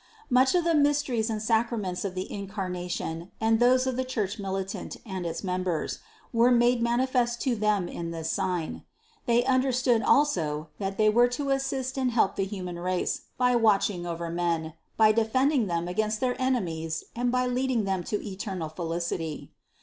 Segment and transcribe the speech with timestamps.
[0.31, 4.97] Much of the mysteries and sacraments of the Incarnation, and those of the Church militant
[5.05, 5.99] and its members,
[6.33, 8.83] were made manifest to them in this sign.
[9.27, 14.07] They understood also, that they were to assist and help the human race, by watching
[14.07, 19.51] over men, by defending them against their enemies and by leading them to eternal felicity.